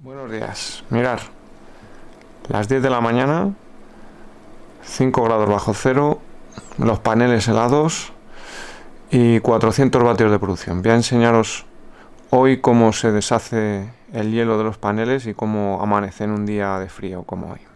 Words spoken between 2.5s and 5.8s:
10 de la mañana, 5 grados bajo